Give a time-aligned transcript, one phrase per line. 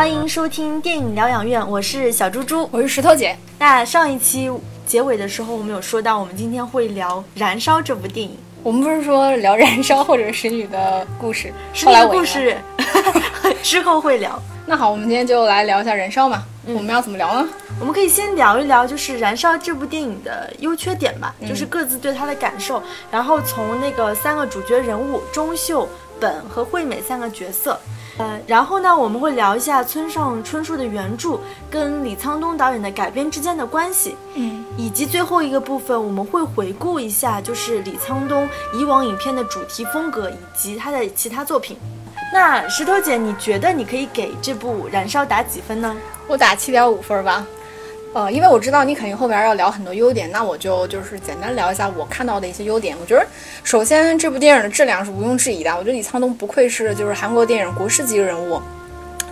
[0.00, 3.36] 欢迎收听电影疗养院，我是小猪猪，我是石头姐。
[3.58, 4.50] 那上一期
[4.86, 8.34] 结尾的时候，我们有说到，我们今天会聊《燃烧》这部电影。
[8.62, 12.56] 我们不是说聊《燃烧》或者《使女的故事》，使女的故事
[13.62, 14.40] 之后会聊。
[14.64, 16.44] 那好，我们今天就来聊一下《燃烧》嘛。
[16.64, 17.46] 我们要怎么聊呢？
[17.78, 25.86] 我们可以先聊一聊，就是《燃烧》这部电影的优缺点吧，就是各自对它的感受，然后从那个三个主角人物钟秀、
[26.20, 27.80] 本和惠美三个角色，
[28.18, 41.78] 呃，然后呢，我们会聊一下村上春树的原著跟李沧东导演的改编之间的关系，嗯，以及最后一个部分，我们会回顾一下，就是李沧东以往影片的主题风格以及他的其他作品。
[42.32, 45.96] 那石头姐，你觉得你可以给这部《燃烧》打几分呢？
[46.28, 47.44] 我打七点五分吧。
[48.12, 52.96] 呃，因为我知道你肯定后边要聊很多优点，那我就就是简单聊一下我看到的一些优点。
[53.00, 53.24] 我觉得，
[53.62, 55.70] 首先这部电影的质量是毋庸置疑的。
[55.70, 58.60] 我觉得李沧东不愧是就是韩国电影国师级人物。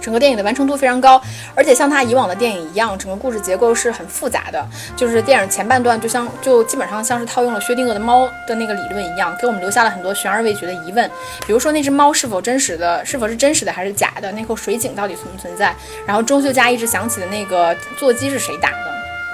[0.01, 1.21] 整个电影的完成度非常高，
[1.55, 4.65] 而且像他以往的电影一样，整个故事结构是很复杂的。
[4.97, 11.11] 就是电影前半段就像就基本上像是套用了薛定谔的猫的那个理论一样，给我们留下了很多悬而未决的疑问。
[11.47, 14.31] 比如说那只猫是否真实的，是否是真实的还是假的？
[14.33, 15.75] 那口水井到底存不存在？
[16.07, 18.77] 然后钟秀家一直想起的那个座机是谁打的？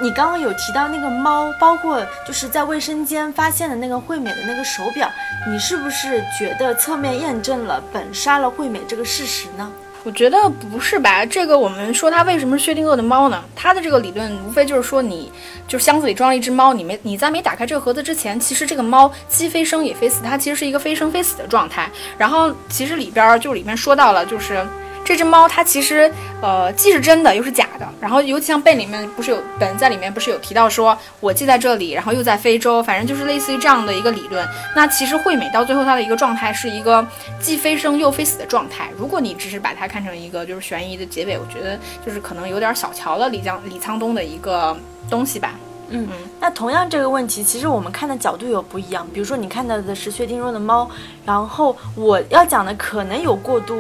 [0.03, 5.09] 你刚刚有提到那个猫，包括就是在卫生间发现的那个惠美的那个手表，
[5.47, 9.71] 你是不是觉得侧面验证了本杀了惠美这个事实呢？
[10.05, 11.25] 我觉得不是吧？
[11.25, 13.43] 这个我们说它为什么是薛定谔的猫呢？
[13.57, 15.33] 它的这个理论无非就是说，你
[15.67, 21.91] 就箱子里装了一只猫，你没你在没打开这个盒子之前，其实这个猫既非生也非死，它其实是一个非生非死的状态。
[22.19, 24.65] 然后其实里边就里面说到了，就是。
[25.05, 26.11] 这只猫它其实，
[26.41, 27.87] 呃，既是真的又是假的。
[28.01, 34.47] 然后尤其像背里面不是有本在里面不是有提到说，我既在这里，然后又在非洲，反正就是类似于这样的一个理论。
[34.75, 37.07] 那其实惠美到最后它的一个状态是一个
[37.39, 38.91] 既非生又非死的状态。
[38.97, 44.77] 如果你只是把它看成一个就是悬疑的结尾，我觉得就是可能有点小瞧了李江李沧东的一个
[45.11, 45.53] 东西吧。
[45.91, 46.29] 嗯嗯。
[46.41, 49.07] 那同样这个问题，其实我们看的角度有不一样。
[49.13, 50.91] 比如说你看到的是薛定谔的猫，
[51.27, 53.79] 然后我要讲的可能有过度。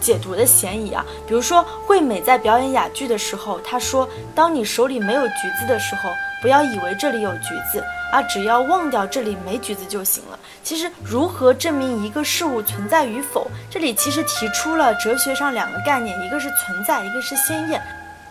[0.00, 17.80] 解读的嫌疑啊，比如说惠美在表演哑剧的时候，她说：“当你手里没有橘子的时候，不要以为这里有橘子，啊，只要忘掉这里没橘子就行了。”其实，如何证明一个事物存在与否，这里其实提出了哲学上两个概念，一个是存在，一个是鲜艳。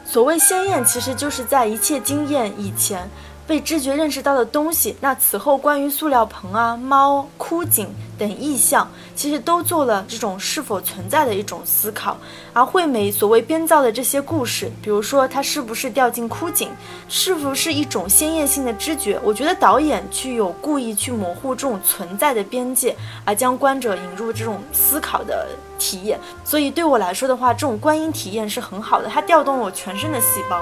[0.05, 3.09] 所谓鲜艳，其实就是在一切经验以前。
[3.47, 12.17] 被知觉认识到的东西，那此后关于塑料棚啊、猫、枯井等意象，其实都做了这种是否存在的一种思考。
[12.53, 16.69] 而惠美所谓编造的这些故事，比如说它是不是掉进枯井，
[17.07, 19.19] 是不是一种鲜艳性的知觉？
[19.23, 25.47] 我觉得导演具有故意去模糊这种存在的边界，而将观者引入这种思考的
[25.78, 26.19] 体验。
[26.44, 30.59] 所以对我来说的话，这种观影体验是很好的，它调动了我全身的细胞。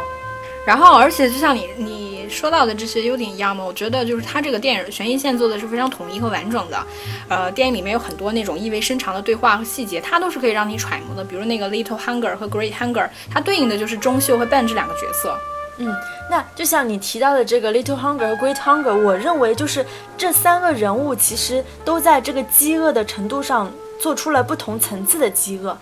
[0.66, 6.82] 然后，而且就像你你说到的这些优点一样嘛，我觉得就是它这个电影悬疑线做的是非常统一和完整的。
[7.28, 11.24] 呃，电影里面有很多那种意味深长的对话和细节，它都是可以让你揣摩的。
[11.24, 15.38] 比如那个 Little Hunger 和 Great Hunger，它对应的就是钟秀和 Ben 这两个角色。
[15.78, 15.94] 嗯，
[16.30, 19.86] 那就像你提到的这个 Little Hunger 和 Great Hunger，我认为就是
[20.18, 23.70] 这三个人物其实都在这个饥饿的程度上
[24.00, 25.78] 做出了不同层次的饥饿。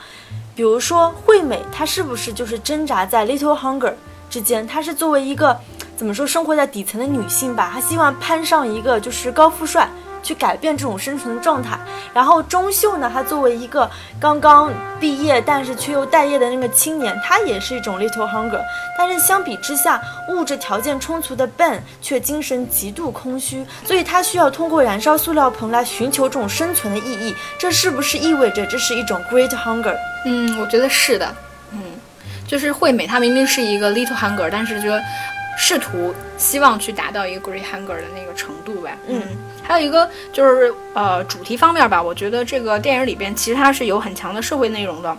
[0.55, 3.93] 比如说惠美，她是不是就是挣扎在 Little Hunger？
[4.31, 5.55] 之间，她是作为一个
[5.97, 9.87] 怎么说生活在底层的女性吧，她希望攀上一个就是高富帅，
[10.23, 11.77] 去改变这种生存的状态。
[12.13, 18.61] 然后钟秀呢，她作为一个刚刚毕业但是却又待业的那个青年，她也是一种 little hunger。
[18.97, 27.35] 但是相比之下，物质条件充足的 Ben 却精神极度空虚，所以他需要通过燃烧塑料棚来寻求这种生存的意义。
[27.57, 29.95] 这是不是意味着这是一种 great hunger？
[30.25, 31.35] 嗯，我觉得是的。
[32.51, 34.89] 就是惠美，她明明是一个 little hunger，但是就
[35.57, 38.97] 试图希望去达到一个 great hunger 的那个程度呗。
[39.07, 39.21] 嗯，
[39.63, 45.17] 还有一个就是呃主题方面吧，我觉得这个电影里边其实它是有很强的社会内容的。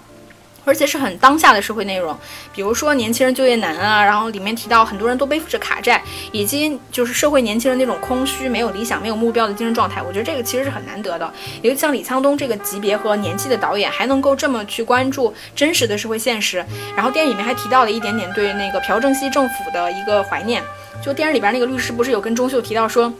[0.65, 2.17] 而且是很当下的社会内容，
[2.55, 10.01] 比如说年轻人就业难啊，然后里面提到很多人都背负着卡债，以及就是社会年轻人那种空虚、没有理想、没有目标的精神状态。
[10.01, 11.33] 我觉得这个其实是很难得的，
[11.63, 16.65] 尤其像李沧东这个级别和年纪的导演，还能够这么去关注真实的社会现实。
[16.95, 20.63] 然后电影里面还提到了一点点对那个朴正熙政府的一个怀念，
[21.05, 23.13] 就电影里边那个律师不是有跟钟秀提到说。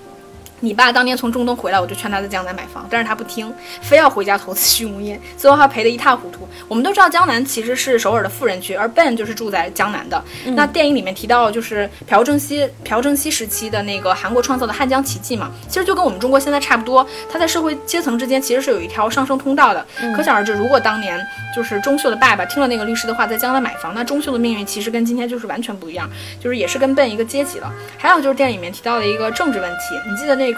[0.63, 6.49] 你爸当年从中东回来，我就劝他在江南买房，但是他不听，非要回家投资畜牧业，最后还赔得一塌糊涂。
[6.69, 10.23] 我们都知道江南其实是首尔的富人区，而 Ben 就是住在江南的。
[10.55, 19.85] 那电影里面提到就是朴正熙，朴正熙时期的那个韩国创造的汉江奇迹嘛，其实就跟我们中国现在差不多，他在社会阶层之间其实是有一条上升通道的。
[20.17, 21.21] 可想而知，如果当年
[21.57, 27.69] 就是钟秀的爸爸听了那个律师的话，在江南买房，那钟秀的命运其实跟今天就是完全不一样，就是也是跟 Ben 一个阶级了。
[27.99, 30.52] 还有就是电影里面提到的一个政治问题，你记得那个。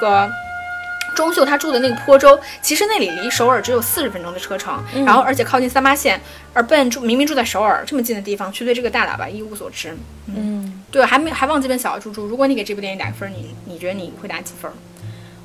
[1.14, 6.20] 钟秀他住的那个坡州，其实那里离首尔只有四十分钟的车程，然后而且靠近三八线，
[6.52, 9.96] 而 Ben 住明明住在首尔这么近的地方，却对这个大喇叭一无所知。
[10.26, 14.70] 嗯，对，还没还忘记问小猪猪，如果你给这部电影打分，你你觉得你会打几分？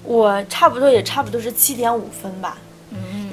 [0.04, 2.57] 我差不多也差不多是七点五分吧。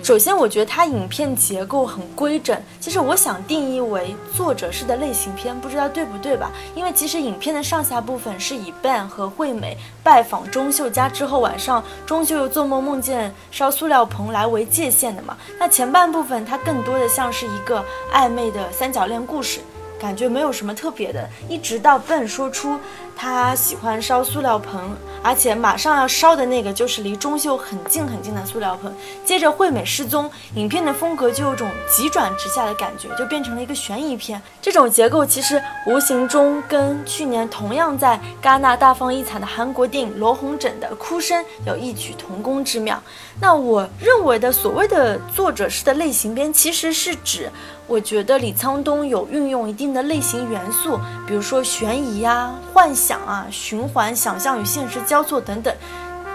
[0.02, 2.56] 首先，我觉得它影片结构很规整。
[2.78, 6.52] 其实我想定义为作者式的类型片，不知道对不对吧？
[6.76, 15.36] 因为其实影片的上下部分是以 Ben 和惠美拜访钟秀家之后，晚上钟秀又做梦梦见烧塑料棚来为界限的嘛。
[15.58, 19.58] 那前半部分它更多的像是一个暧昧的三角恋故事，
[19.98, 21.28] 感觉没有什么特别的。
[21.48, 22.78] 一直到 Ben 说出。
[23.18, 24.78] 他喜欢烧塑料盆，
[25.22, 28.94] 而且马上要烧的那个就是离钟秀很近很近的塑料盆。
[29.24, 34.38] 接着惠美失踪，影片的风格就有种急转直下的感觉，就变成了一个悬疑片。
[34.60, 43.02] 这种结构其实无形中跟去年同样在戛纳大放异彩的韩国电影《罗红枕》的哭声有异曲同工之妙。
[43.40, 47.50] 那我认为的所谓的作者式的类型片，其实是指，
[47.88, 55.72] 我觉得李沧东有运用一定的类型元素，比如说悬疑呀、幻想啊、循环、想象与现实交错等等，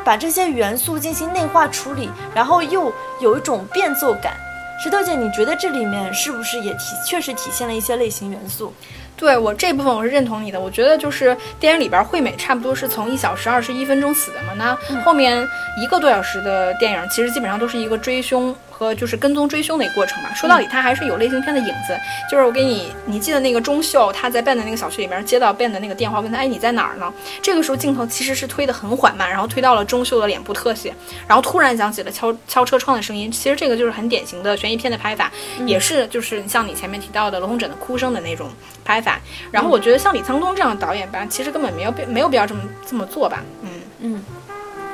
[0.05, 4.33] 把这些元素进行内化处理，然后又有一种变奏感。
[4.81, 8.73] 石头姐，你觉得这里面是不是也体确实体现了一些类型元素？
[9.17, 18.55] 对我这部分我是认同你的，我觉得就是电影里边惠美差不多是从一小时二十一分钟死的嘛，那后面一个多小时的电影其实基本上都是一个追凶。
[18.81, 20.33] 和就是跟踪追凶的一个过程吧。
[20.33, 21.95] 说到底，它还是有类型片的影子。
[22.29, 27.13] 就是我给你，你记得那个钟秀，他在 Ben 的那个小区里面接到 Ben 的那个电话，问他，哎，你在哪儿呢？
[27.43, 30.91] 这个时候镜头其实是推得很缓慢，然后推到了钟秀的脸部特写，
[31.27, 33.31] 然后突然响起了敲敲车窗的声音。
[33.31, 35.31] 其实这个就是很典型的悬疑片的拍法，
[35.67, 38.49] 也是就是像你前面提到的罗红枕的哭声的那种
[38.83, 39.19] 拍法。
[39.51, 43.43] 然后我觉得像李沧东这样的导演吧，其实根本没有必没有必要这么这么做吧。
[43.61, 43.69] 嗯
[43.99, 44.23] 嗯。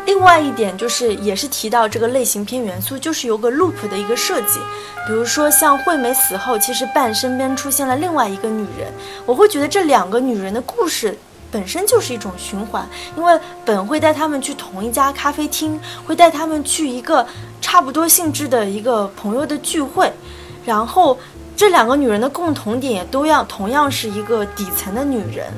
[0.08, 4.58] 另外一点就是，也是提到这个类型片元素，就是有个 loop 的一个设计。
[5.06, 8.92] 比如说，像惠美死后，其实半身边出现了另外一个女人，
[9.26, 11.18] 我会觉得这两个女人的故事
[11.52, 12.88] 本身就是一种循环，
[13.18, 17.28] 因为本会带他们去同一家咖啡厅，会带他们去一个
[17.60, 20.10] 差不多性质的一个朋友的聚会，
[20.66, 21.20] 然后
[21.54, 25.52] 这两个女人的共同点也都要同样是一个底层的女人，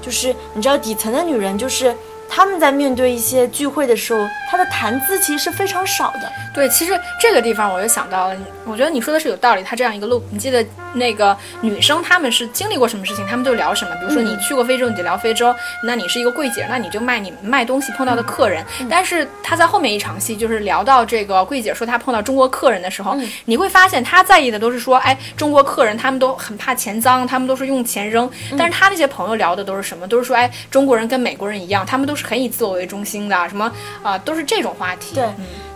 [0.00, 1.92] 就是你知道底层的女人就是。
[2.28, 6.30] 他们在面对一些聚会的时候，他的谈资其实是非常少的。
[6.52, 9.62] 对，其实这个地方我就想到了，我觉得你说的是有道理。
[9.62, 10.64] 他这样一个路，你记得
[10.94, 13.94] 那个女生他们是经历过什么事情，他们就聊什么。
[13.96, 15.52] 比如说你去过非洲，你就聊非洲；
[15.82, 18.64] 那你是一个柜姐，那你就卖你卖东西碰到的客人。
[18.88, 23.14] 但是他在后面一场戏，就是聊到这个柜姐说她碰到中国客人的时候，
[23.44, 28.30] 你会发现她在意的都是说，哎，中国客人他们都很怕钱脏，他们都是用钱扔。
[28.56, 30.08] 但是他那些朋友聊的都是什么？
[30.08, 33.70] 都是说，哎，中国人跟美国人一样，他们都是很以自我为中心的，什么
[34.02, 35.14] 啊，都是这种话题。
[35.14, 35.28] 对，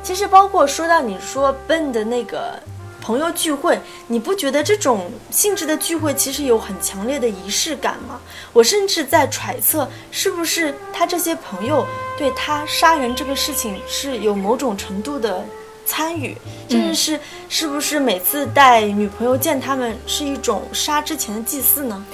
[0.03, 2.59] 其实包括说到你说 Ben 的那个
[3.01, 3.79] 朋友聚会，
[4.09, 8.21] 你不觉得这种性质的聚会其实有很强烈的仪式感吗？
[8.53, 11.87] 我甚至在揣测，是不是他这些朋友
[12.19, 15.45] 对他杀人这个事情是有某种程度的
[15.87, 16.37] 参与，
[16.69, 22.05] 甚至是是不是每次带女朋友见他们是一种杀之前的祭祀呢？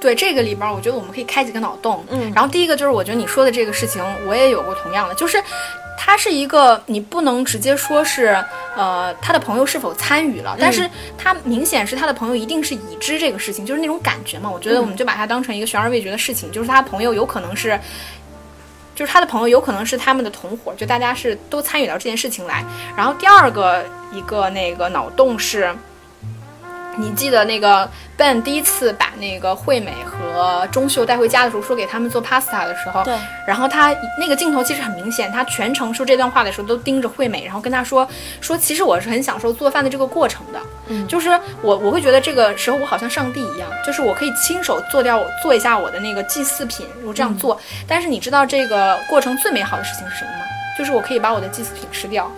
[0.00, 2.04] 对这个里边，我觉得我们可以开几个脑洞。
[2.08, 5.42] 嗯，然后第一个就是，我觉得你说的这个事情，我也有过同样的，就是
[5.98, 8.42] 他是一个，你不能直接说是，
[8.76, 14.48] 呃，他的朋友是否参与了，但是他明显是他的朋友一定是已知这个事情，就是那种感觉嘛。
[14.48, 17.78] 我觉得我们就把它当成一个悬而未决的事情，就是他朋友有可能是，
[18.94, 22.64] 就是他的朋友有可能是他们的同伙，就大家是都参与到这件事情来。
[22.96, 25.74] 然后第二个一个那个脑洞是。
[26.98, 33.14] 你记得那个 Ben 第一次把那个惠美和钟秀带回家的时候，说给他们做 pasta 的时候，对，
[33.46, 38.06] 然后他那个镜头其实很明显，他全程说这段话的时候都盯着惠美，然后跟他说
[38.40, 41.30] 说，其实我是很享受做饭的这个过程的，嗯，就是
[41.62, 50.44] 我我会觉得这个时候我好像上帝一样，就是我可以亲手做掉做一下我的那个祭祀品，我这样做，但是你知道这个过程最美好的事情是什么吗？
[50.78, 52.30] 就是我可以把我的祭祀品吃掉，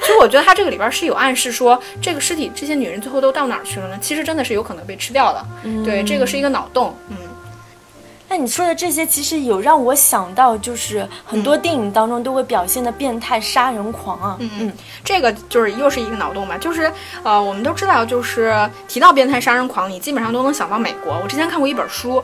[0.00, 3.98] 其实我觉得它这个里边是有暗示说，这个尸体这些女人最后都到哪儿去了呢？
[4.00, 5.44] 其实真的是有可能被吃掉的。
[5.84, 6.94] 对，这个是一个脑洞。
[7.08, 7.16] 嗯，
[8.28, 14.36] 那你说的这些，其实有让我想到，就是很多电影当中都会表现的变态杀人狂啊。
[14.38, 16.92] 嗯嗯，这个就是又是一个脑洞吧，就是
[17.24, 18.54] 呃，我们都知道，就是
[18.86, 21.18] 提到变态杀人狂，你基本上都能想到美国。
[21.20, 22.22] 我之前看过一本书。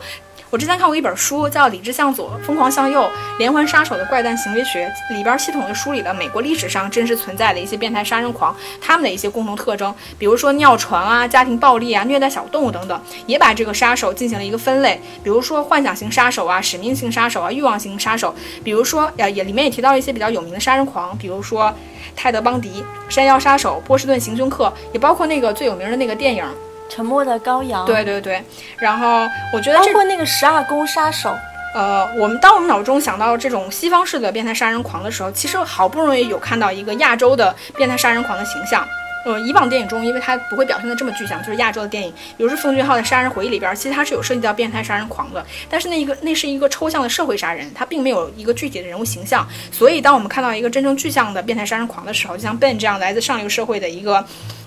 [0.54, 18.32] 我之前看过一本书，叫《理智向左，疯狂向右：连环杀手的怪诞行为学》，里边系统的梳理了美国历史上真实存在的一些变态杀人狂他们的一些共同特征，比如说尿床啊、家庭暴力啊、虐待小动物等等，也把这个杀手进行了一个分类，比如说幻想型杀手啊、使命性杀手啊、欲望型杀手，
[18.62, 21.74] 比如说呃也里面也提到了一些比较有名的杀人狂，比如说
[22.14, 26.44] 泰德·邦迪、山腰杀手、波士顿行凶客，也包括那个最有名的那个电影。
[26.88, 28.42] 沉默的羔羊，对对对，
[28.78, 31.34] 然后我觉得包括那个十二宫杀手，
[31.74, 38.86] 呃，我们当我们脑中想到这种西方式的变态杀人狂的时候，其实好不容易有看到一个亚洲的变态杀人狂的形象。
[39.26, 49.48] 呃，以往电影中，因为它不会表现的这么具象，就是亚洲的电影，比如说奉俊昊的《杀人回忆》里边，其实它是有涉及到变态杀人狂的，但是那一个那是一个抽象的社会杀人，它并没有一个具体的人物形象。
[49.72, 54.22] 所以，当我们看到一个真正具象的变态杀人狂的时候，就像 Ben 这样来自上流社会的一个。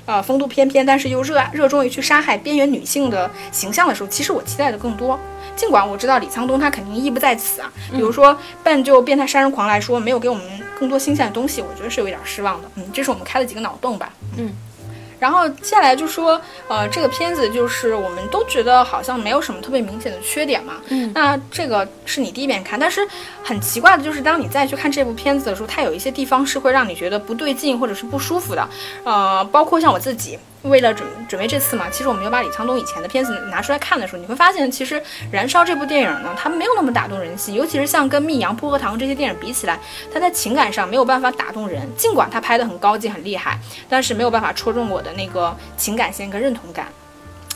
[0.07, 5.19] 呃，风度翩翩，但是又热爱热衷于去杀害边缘女性的形象的时候，其实我期待的更多。
[5.55, 7.71] 尽管我知道李沧东他肯定意不在此啊。
[7.91, 10.43] 比如说，半就变态杀人狂来说，没有给我们
[10.79, 12.71] 更多新鲜的东西，我觉得是有一点失望的。
[12.75, 14.13] 嗯，这是我们开了几个脑洞吧。
[14.37, 14.53] 嗯。
[15.19, 20.75] 然后接下来就说，呃，这个片子就是我们都觉得好像没有什么特别明显的缺点嘛。
[20.89, 21.11] 嗯。
[21.13, 23.07] 那这个是你第一遍看，但是
[23.43, 28.67] 很奇怪的就是，当你再去看这部片子的时候，它有一些地方是会让你觉得不对劲或者是不舒服的。
[29.03, 30.37] 呃，包括像我自己。
[30.63, 34.99] 为了准准备这次嘛，其实我们有把李沧东以前的片子拿出来看的时候，你会发现，其实
[35.31, 39.79] 《燃烧》这部电影呢，它没有那么打动人心，尤其是像跟《密阳》《薄荷糖》这些电影比起来，
[40.13, 41.87] 它在情感上没有办法打动人。
[41.95, 46.87] 尽管它拍的很高级、很厉害，但是没有办法戳中我的那个情感线跟认同感。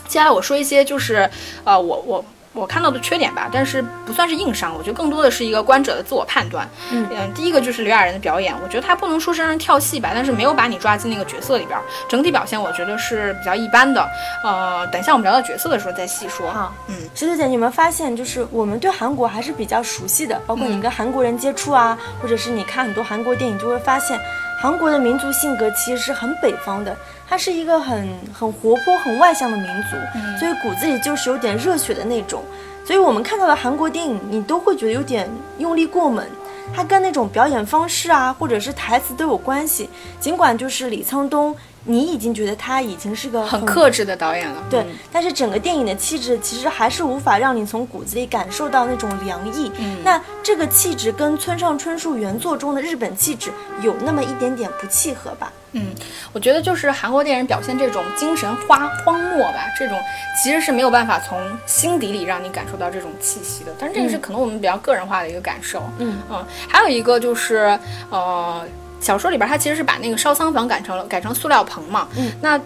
[0.06, 1.28] 接下来我说一些，就是
[1.64, 2.24] 呃，我我。
[2.52, 6.68] 我看到的缺点吧，但是不算是硬伤，我觉得更多的是一个观者的自我判断。
[6.90, 11.78] 嗯嗯，第一个就是刘亚仁的表演，我觉得他不能说是让人跳戏吧，但是没有把你抓进那个角色里边，
[12.08, 14.06] 整体表现我觉得是比较一般的。
[14.44, 16.50] 呃，等一下我们聊到角色的时候再细说。
[16.50, 24.20] 好，嗯，石头姐，你有没有发现，就是我们对韩国还是比较熟悉的，包括你跟韩国人接触啊，或者是你看很多韩国电影，就会发现
[24.62, 26.96] 韩国的民族性格其实是很北方的。
[27.28, 29.96] 它是一个很很活泼、很外向的民族，
[30.38, 32.44] 所以骨子里就是有点热血的那种。
[32.84, 35.28] 所以我们看到的韩国电影，你都会觉得有点
[35.58, 36.24] 用力过猛。
[36.72, 39.90] 它跟那种表演方式啊，或者是台词都有关系。
[40.20, 41.56] 尽管就是李沧东。
[41.84, 44.86] 你已经觉得他已经是个很克制的导演了，对。
[45.10, 49.70] 但是整个电影的气质其实还是无法让你从骨子里感受到那种凉意。
[49.78, 55.52] 嗯，那这个气质跟村上春树原作中的日本气质有那么一点点不契合吧？
[55.72, 55.86] 嗯，
[56.32, 59.98] 我觉得就是韩国电影表现这种精神花荒漠吧，这种
[60.40, 63.72] 其实是没有办法从心底里让你感受到这种气息的。
[63.78, 65.82] 但是这个是可能我们比较个人化的一个感受。
[65.98, 67.78] 嗯嗯，还有一个就是
[68.10, 68.64] 呃。
[69.02, 72.08] 小说里边，他其实是把那个烧仓房改成了改成塑料棚嘛。
[72.16, 72.58] 嗯，那。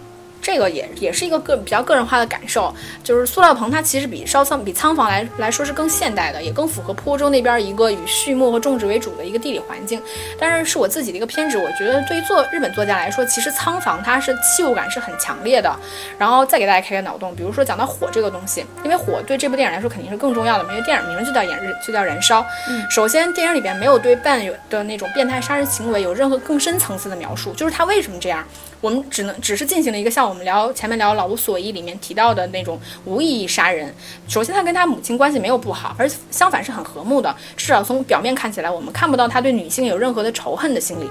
[0.47, 2.73] 这个也也是一个个比较个人化的感受，
[3.03, 10.01] 就是塑料棚它其实比烧仓比仓房来来说是更现代的，也更符合坡州那边一个以畜牧和种植为主的一个地理环境。
[10.39, 15.69] 但是是我自己的一个偏执，我觉得对于做日本作家来说，其实仓房它是器物感是很强烈的。
[16.17, 22.39] 然后再给大家开开脑洞，比如说讲到火这个东西，因为火对这部电影来说肯定是更重要的，因为电影名就叫演日就叫燃烧。
[22.69, 28.41] 嗯，首先电影里边没有对伴有的那种变态杀人行为有任何更深层次的描述，就是他为什么这样。
[28.81, 33.93] 我们只能只是进行了一个像我们聊前面聊老无所依里面提到的那种无意义杀人。
[34.27, 37.35] 首先，他跟他母亲关系没有不好，而相反是很和睦的。
[37.55, 41.09] 至少从表面看起来，我们看不到他对女性有任何的仇恨的心理。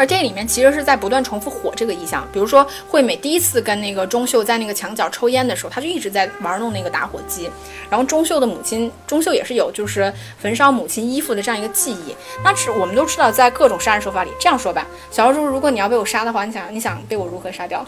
[0.00, 7.50] 而电影里面其实是在不断重复火这个意象，比如说惠美第一次跟那个钟秀在那个墙角抽烟的时候，他就一直在玩弄那个打火机。
[7.90, 12.16] 然后钟秀的母亲，钟秀也是有就是焚烧母亲衣服的这样一个记忆。
[12.42, 17.84] 那是我们都知道，在各种杀人手法里，这样说吧，小妖猪，如果你要被我杀的话，你想你想被我如何杀掉？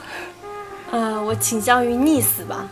[0.90, 2.68] 呃，我倾向于溺死吧。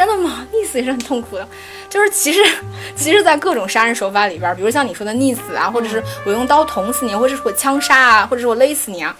[0.00, 0.46] 真的吗？
[0.50, 1.46] 溺死也是很痛苦的，
[1.90, 2.42] 就是其实，
[2.96, 9.14] 其实，在各种杀人手法里边，比如像你说的溺死啊，或者是我用刀捅死你，或者是我枪杀啊，或者是我勒死你啊。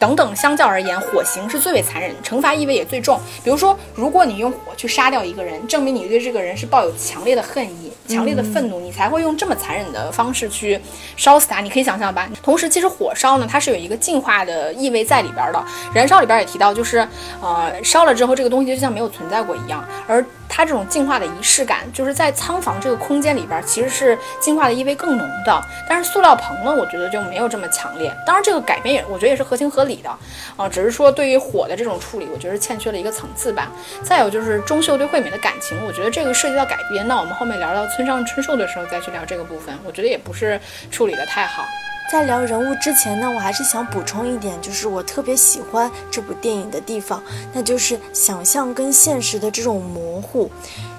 [0.00, 3.20] 等等，相较而言，火刑是最为残忍，惩罚意味也最重。
[3.44, 10.80] 比如说，如果你用火去杀掉一个人，证明你对这个人是抱有强烈的恨意、强烈的愤怒，你才会用这么残忍的方式去
[11.18, 11.60] 烧死他。
[11.60, 12.26] 你可以想象吧。
[12.42, 15.62] 同时，其实火烧呢，它是有一个净化的意味在里边的。
[15.92, 17.06] 燃烧里边也提到，就是
[17.42, 19.86] 呃，烧了之后，这个东西就像没有存在过一样。
[20.06, 25.62] 而它这种进化的仪式感，就是在仓房这个空间里边，其实是进化的意味更浓的。
[25.88, 28.12] 但是塑料棚呢，我觉得就没有这么强烈。
[28.26, 30.10] 当然，这个改编也我觉得也是合情合理的
[30.56, 33.70] 啊，只是说对于火的这种处理，我觉得欠缺了一个层次吧。
[34.02, 41.64] 再有就是钟秀对惠美的感情，我觉得这个涉及到改编，那我们后面聊到村上春树的时候再去聊这个部分，我觉得也不是处理的太好。
[42.10, 50.50] 在聊人物之前呢，我还是想补充一点，就是我特别喜欢这部电影的地方，那就是想象跟现实的这种模糊。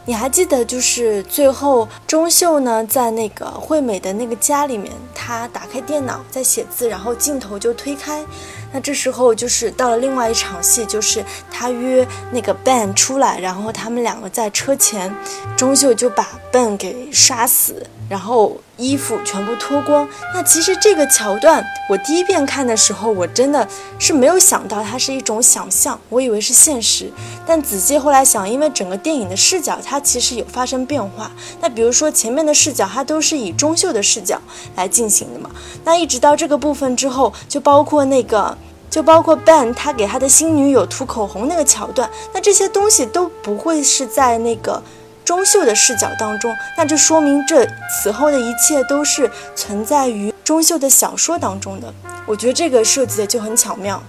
[0.06, 8.24] 你还记得，就是最后钟秀呢，在那个惠美的那个家里面，他打开电脑在写字，然后镜头就推开，
[8.72, 15.14] 那这时候就是到了另外一场戏，就是他约那个 Ben 出来，然后他们两个在车前，
[15.58, 17.86] 钟秀就把 Ben 给杀死。
[18.12, 23.66] 然后衣服全部脱光，那其实这个桥段，我第一遍看的时候，我真的
[23.98, 27.10] 是没有想到它是一种想象，我以为是现实。
[27.46, 31.32] 但仔细后来想，因为整个电影的视角它其实有发生变化。
[31.62, 34.42] 那比如说前面的视角，它都是以钟秀的视角
[34.76, 35.50] 来进行的嘛。
[35.86, 38.58] 那一直到这个部分之后，就包括那个，
[38.90, 44.84] 就包括 Ben 他给他的新女友涂口红那个桥段，那这些东西都不会是在那个。
[45.24, 51.94] 钟秀的视角当中，那这说明这此后的一切都是存在于钟秀的小说当中的。
[52.26, 54.02] 我觉得这个设计的就很巧妙。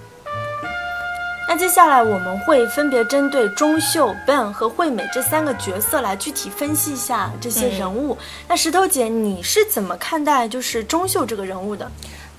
[1.47, 8.17] 那接下来我们会分别针对钟秀、Ben 和惠美这三个角色来具体分析一下这些人物。
[8.47, 11.91] 那石头姐，你是怎么看待就是钟秀这个人物的？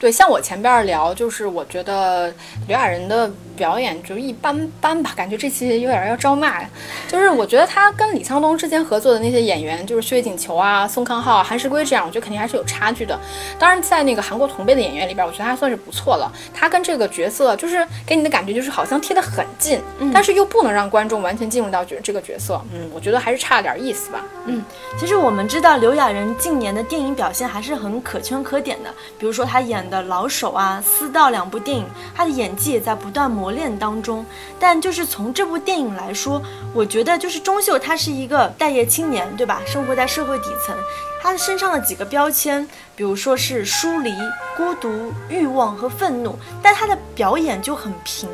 [0.04, 2.30] 对，像我前边聊，就是我觉得
[2.68, 6.68] 刘亚仁的表演就一般般吧，感觉这期有点要招骂呀。
[7.08, 13.18] 就是我觉得他跟李沧东之前合作的那些演员，就是薛景求啊、宋康昊、啊韩石圭这样，我觉得肯定还是有差距的。
[13.58, 16.30] 当然，在那个韩国同辈的演员里边，我觉得还算是不错了。
[16.52, 19.80] 他跟这个角色，就是给你的感觉就是好像贴得很近，
[20.12, 22.62] 但是又不能让观众完全进入到角这个角色。
[22.74, 24.22] 嗯，我觉得还是差了点意思吧。
[24.44, 24.62] 嗯，
[25.00, 29.93] 其实我们知道刘亚仁近年的电影表现还是很可圈可点的，比如说他演的。
[29.94, 34.26] 的老手啊，私道两部电影，他的演技也在不断磨练当中。
[34.58, 36.42] 但就是从这部电影来说，
[36.74, 39.60] 我觉得就是钟秀他是一个待业青年，对吧？
[39.64, 40.76] 生活在社会底层，
[41.22, 44.12] 他身上的几个标签，比如说是疏离、
[44.56, 48.28] 孤独、欲望和愤怒，但他的表演就很平，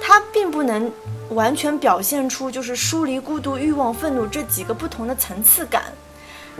[0.00, 0.90] 他并不能
[1.30, 5.82] 完全表现出就是疏离、孤独、欲望、愤怒这几个不同的层次感。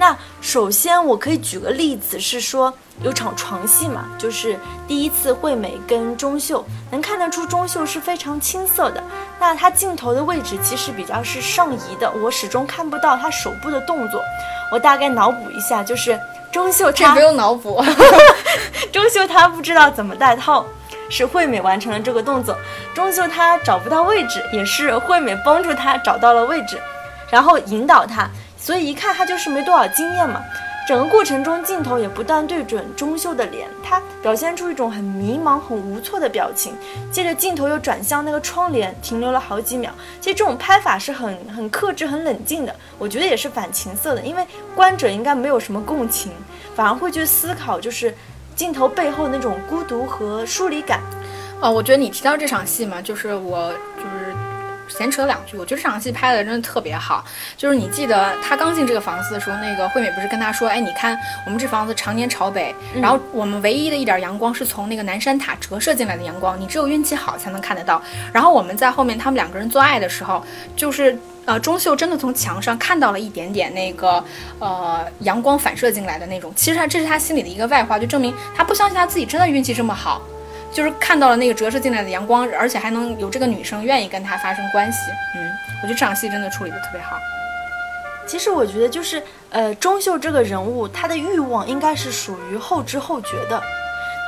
[0.00, 9.04] 那首先我可以举个例子，是说有场床戏嘛，就是第一次惠美跟钟秀，能看得出钟秀是非常青涩的。
[9.38, 14.22] 那他镜头的位置其实比较是上移的，我始终看不到他手部的动作。
[14.72, 16.18] 我大概脑补一下，就是
[16.50, 17.84] 钟秀她不用脑补，
[18.90, 20.64] 钟秀他不知道怎么戴套，
[21.10, 22.56] 是惠美完成了这个动作。
[22.94, 26.80] 钟秀他找不到位置，也是惠美帮助他找到了位置，
[27.30, 28.26] 然后引导他。
[28.60, 30.42] 所以一看他就是没多少经验嘛，
[30.86, 36.74] 整个过程中镜头也不断对准钟秀的脸，他表现出一种很迷茫、很无措的表情。
[37.10, 39.90] 接着镜头又转向那个窗帘，停留了好几秒。
[40.20, 46.30] 其实这种拍法是很很克制、很冷静的，我觉得也是反情色的，因为观者应该没有什么共情，
[46.76, 48.14] 反而会去思考就是
[48.54, 51.00] 镜头背后那种孤独和疏离感。
[51.60, 53.72] 哦，我觉得你提到这场戏嘛，就是我。
[54.90, 57.24] 闲扯两句，我觉得这场戏拍的真的特别好。
[57.56, 74.22] 就是你记得他刚进这个房子的时候，那个惠美不是跟他说：“哎，你看我们这房子常年朝北，然后我们唯一的一点阳光是从那个南山塔折射进来的阳光，你只有运气好才能看得到。”然后我们在后面他们两个人做爱的时候，就是呃，钟秀真的从墙上看到了一点点那个
[74.58, 76.52] 呃阳光反射进来的那种。
[76.54, 80.20] 其实他这是他心里的一个外化，就证明他不相信他自己真的运气这么好。
[80.72, 84.98] 就是看到了那个折射进来的阳光，而且还能有这个女生愿意跟他发生关系。
[85.36, 85.50] 嗯，
[85.82, 87.16] 我觉得这场戏真的处理的特别好。
[88.26, 93.60] 其实我觉得就是，呃，钟秀这个人物，他的欲望应该是属于后知后觉的。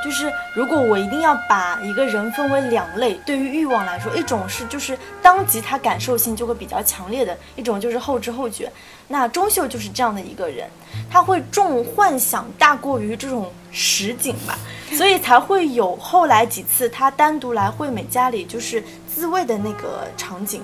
[0.03, 8.71] 就是如果我一定要把一个人分为两类，对于欲望来说，一种是就是当即他感受性就会比较强烈的一种，就是后知后觉。
[9.07, 10.67] 那钟秀就是这样的一个人，
[11.09, 14.57] 他会重幻想大过于这种实景吧，
[14.91, 20.61] 所以才会有后来几次他单独来惠美家里就是自慰的那个场景。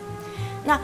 [0.63, 0.80] 那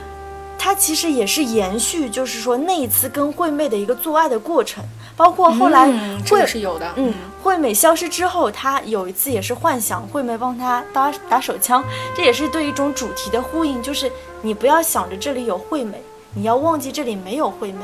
[0.57, 4.83] 他其实也是延续，就是说那一次跟惠妹的一个做爱的过程。
[5.17, 5.87] 包括后来
[6.29, 11.83] 惠是有的，嗯，惠美消失之后，他有一次也是幻想惠美帮他打打手枪，
[12.15, 16.01] 这也是对一种主题的呼应，就是你不要想着这里有惠美，
[16.33, 17.79] 你要忘记这里没有惠美。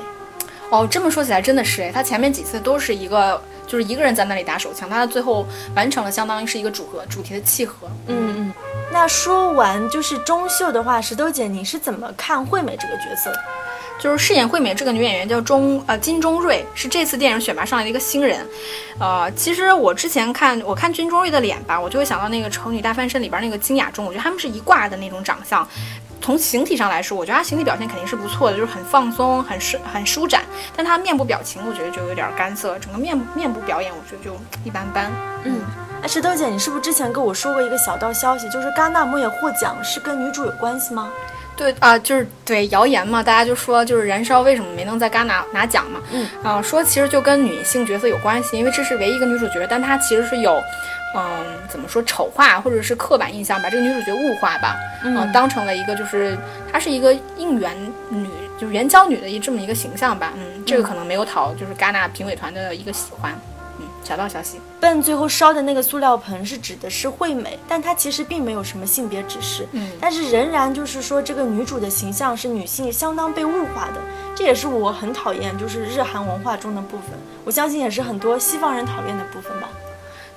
[0.72, 7.88] 哦，这么说起来真的是哎，他前面几次都是一个，就是一个人在那里打手枪，他最后完成了相当于是一个组合主题的契合。
[8.08, 8.54] 嗯嗯。
[8.92, 13.40] 那说完就是钟秀的话，石头姐你是怎么看惠美这个角色的？
[14.02, 18.44] 就是饰演惠美这个女演员叫钟呃金钟瑞，是这次电影选拔上来的一个新人。
[19.00, 25.68] 呃，其实我之前看我看金钟瑞的脸吧，我就会想到那个《丑女大翻身》里边那个金雅中，我觉得他们是一挂的那种长相。
[26.20, 30.44] 从形体上来说，我觉得她形体表现肯定是不错的，就是很放松、很舒、很舒展。
[30.76, 35.12] 但她面部表情，我觉得就有点干涩，整个面面部表演，我觉得就一般般。
[35.44, 35.62] 嗯，
[36.04, 41.12] 哎，石头姐，你是不是之前跟我说过一个小道消息，就是戛纳莫也获奖是跟女主有关系吗？
[41.62, 46.02] 对啊，就是对谣言嘛，大家就说就是《燃烧》为什么没能在戛纳拿奖嘛？
[46.12, 50.62] 嗯啊，说其实就跟女性角色有关系，因为这是唯一一个女主角，但她其实是有。
[51.14, 56.38] 嗯，怎么说丑化或者是刻板印象，把这个女主角物化吧，嗯，当成了一个就是
[56.72, 57.76] 她是一个应援
[58.08, 63.51] 女，就是援交女的一这么一个形象吧，嗯，这个可能没有讨就是戛纳评委团的一个喜欢，嗯，
[64.04, 64.60] 小道消息。
[64.80, 74.02] 笨最后烧的那个塑料盆是指的是惠美，但她其实并没有什么性别指示，嗯，但是仍然就是说这个女主的形象是女性相当被物化的，
[74.36, 77.10] 这也是我很讨厌就是日韩文化中的部分，
[77.46, 79.70] 我相信也是很多西方人讨厌的部分吧。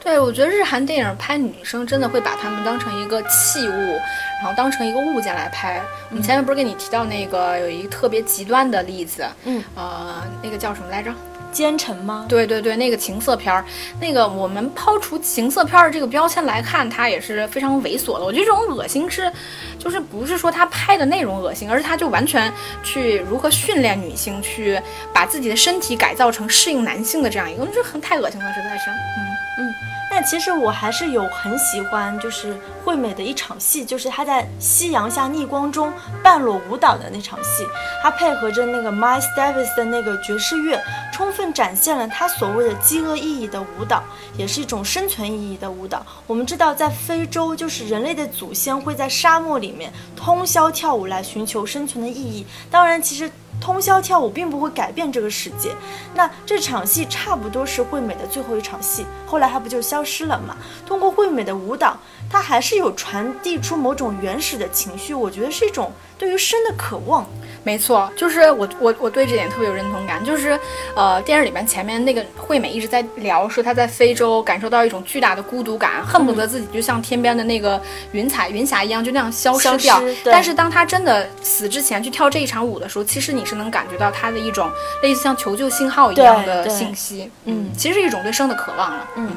[0.02, 3.98] 对，我觉得日韩电影拍女生真的会把她们当成一个器物，
[4.38, 5.80] 然后当成一个物件来拍。
[6.10, 11.10] 我们前面不是跟你提到那个有一个特别极端的例子，嗯，呃，那个叫什么来着？
[11.54, 12.26] 奸臣吗？
[12.28, 13.64] 对对对，那个情色片儿，
[14.00, 18.24] 那个我们抛除情色片儿这个标签来看，它也是非常猥琐的。
[18.24, 19.32] 我觉得这种恶心是，
[19.78, 24.80] 就是不是说他拍的内容恶心，而是他就完全去如何训练女性去
[25.12, 29.22] 把自己的身体改造成适应男性的这样一个，我觉得很太恶心了，实在是，嗯
[29.60, 29.93] 嗯。
[30.16, 37.66] 但其实我还是有很喜欢，就是惠美的一场戏，就是她在夕阳下逆光中半裸舞蹈的那场戏。
[38.00, 40.80] 她配合着那个 Miles Davis 的那个爵士乐，
[41.12, 44.04] 充分展现了她所谓的饥饿意义的舞蹈，
[44.36, 46.06] 也是一种生存意义的舞蹈。
[46.28, 52.46] 我们知道，在非洲，就是人类的祖先会在沙漠里面通宵跳舞来寻求生存的意义。
[52.70, 53.28] 当然，其实。
[53.60, 55.70] 通宵跳舞并不会改变这个世界，
[56.12, 60.56] 那这场戏差不多是惠美的最后一场戏，后来她不就消失了嘛？
[60.86, 61.96] 通过惠美的舞蹈，
[62.30, 67.26] 她还是有传递出某种原始的情绪，我觉得是一种对于生的渴望。
[67.62, 70.22] 没错，就是我我我对这点特别有认同感。
[70.22, 70.58] 就是，
[70.94, 77.80] 呃，电视里面前面那个惠美一直在聊，说她在非洲感受到一种巨大的孤独感，恨不得自己就像天边的那个
[78.12, 80.02] 云彩云霞一样，就那样消失掉。
[80.24, 84.70] 但是当她真的死之前去跳这一场舞的时候，其实你是能感觉到她的一种
[85.02, 87.30] 类似像求救信号一样的信息。
[87.46, 89.08] 嗯，其实是一种对生的渴望了。
[89.16, 89.30] 嗯，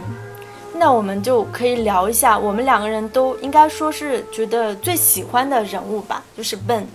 [0.80, 6.86] 那我们就可以聊一下，我们两个人都应该说是觉得最喜欢的人物吧，就是 Ben。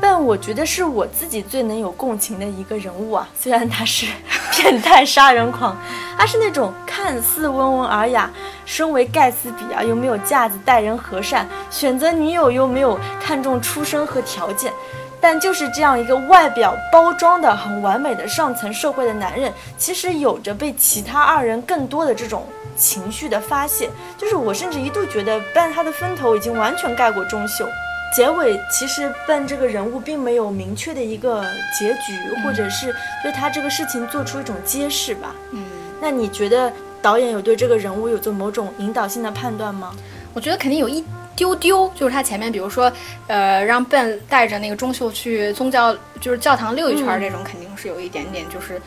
[0.00, 4.06] 但我觉得是我自己最能有共情的一个人物啊，虽然他是
[4.56, 5.76] 变态杀人狂，
[6.16, 8.30] 他是那种看似温文尔雅，
[8.64, 14.72] 身为盖茨比啊又没有架子，待人和善，选择女友又没有看重出身和条件，
[15.20, 22.46] 但就是这样一个外表包装的很完美的上层社会的男人，其实有着被其他二人更多的这种
[22.78, 27.68] 情绪的发泄，就是我甚至一度觉得，但他的分头已经完全盖过钟秀。
[28.16, 31.44] 结尾其实笨这个人物并没有明确的一个
[31.78, 35.34] 结局，或者是对他这个事情做出一种揭示吧。
[35.50, 35.66] 嗯，
[36.00, 39.94] 那你觉得导演有对这个人物有做某种引导性的判断吗？
[40.32, 41.04] 我觉得肯定有一
[41.36, 42.90] 丢丢，就是他前面比如说，
[43.26, 48.80] 呃，让笨带着那个钟秀去宗教就是教堂溜一圈，这种肯定是有一点点就是。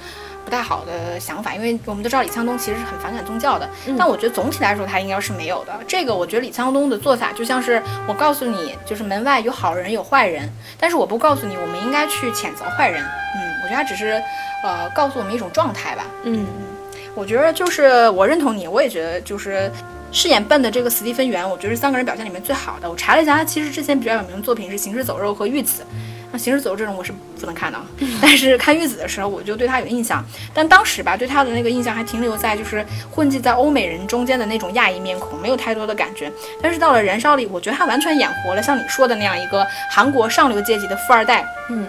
[0.43, 5.73] 不太好的想法，因为我们都知道李沧东其实是很反感宗教的，但我觉得总体来说他应该是没有的。
[5.87, 13.01] 这个我觉得李沧东的做法就像是我告诉你，就是门外有好人有坏人，但是我不告诉你我们应该去谴责坏人。
[13.01, 14.21] 嗯，我觉得他只是
[14.63, 16.05] 呃告诉我们一种状态吧。
[16.23, 16.45] 嗯，
[17.15, 19.71] 我觉得就是我认同你，我也觉得就是
[20.11, 22.89] 饰演笨的这个斯蒂芬元，我觉得是三个人表现里面最好的。
[22.89, 25.83] 我查了一下，他其实之前比较有名的作品是《行尸走肉》和《玉子》。
[26.31, 27.79] 那行尸走肉这种我是不能看的，
[28.21, 30.23] 但是看玉子的时候我就对他有印象。
[30.53, 36.31] 但当时吧，对他的那个印象还停留在就是混迹在欧美人中间的那种亚裔面孔，没有太多的感觉。
[36.61, 41.45] 但是到了燃烧里，我觉得他完全演活了像你说的那样一个韩国上流阶级的富二代。
[41.69, 41.85] 嗯，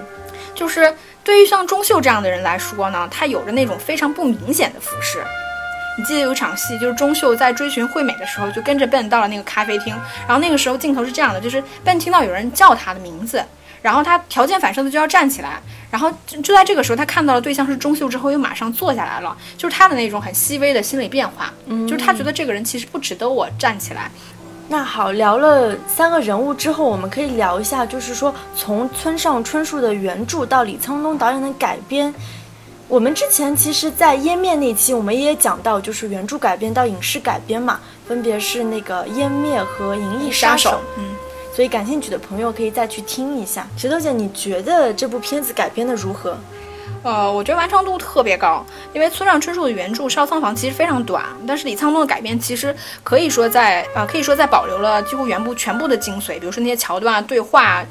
[0.55, 5.23] 就是对于像钟秀这样的人来说呢，他有着那种非常不明显的服饰。
[5.99, 9.95] 你记得有场戏，就是钟秀在追寻惠美的时候，就跟着 Ben 到了那个咖啡厅，
[10.27, 13.45] 然后那个时候镜头是这样的，就是 Ben 听到有人叫他的名字。
[13.83, 16.11] 然后他条件反射的就要站起来，然后
[16.43, 24.11] 就在这个时候，他看到了对象是钟秀之后，又马上坐下来了，就是他的那种很细微的心理变化，嗯，就是他觉得这个人其实不值得我站起来。
[24.69, 32.15] 那好，聊了三个人物之后，我们可以聊一下，就是说从村上春树的原著到李沧东导演的改编。
[32.89, 41.05] 我们之前其实，在湮灭那期，我们也讲到，就是原著改编到影视改编嘛，分别是那个湮灭和银翼杀手，嗯。
[41.55, 43.67] 所以感兴趣的朋友可以再去听一下。
[43.77, 46.37] 石头姐，你觉得这部片子改编的如何？
[47.03, 57.85] 呃，我觉得完成度特别高，因为村上春树的原著《烧仓房》其实非常短，但是李沧东的改编其实可以说在呃可以说在保留了几乎原部全部的精髓，比如说那些桥段、对话